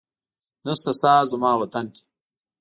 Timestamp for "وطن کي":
1.61-2.03